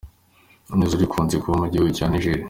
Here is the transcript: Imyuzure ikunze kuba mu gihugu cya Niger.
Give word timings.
Imyuzure 0.73 1.03
ikunze 1.05 1.35
kuba 1.41 1.59
mu 1.61 1.67
gihugu 1.71 1.89
cya 1.97 2.05
Niger. 2.09 2.39